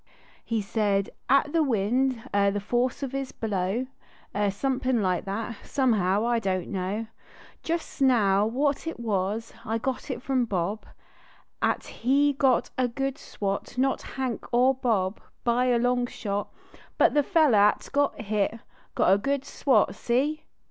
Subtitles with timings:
[0.43, 3.85] He said at the wind, er the force of his blow,
[4.33, 7.05] Ivr somepin like that; somehow I don t know
[7.61, 10.87] Just now what it was I got it from Bob
[11.61, 16.51] At he got a good swat; not Hunk er Bob, By a long shot.
[16.97, 18.59] But the feller at got hit
[18.97, 19.93] (iot a good swat.
[19.93, 20.45] See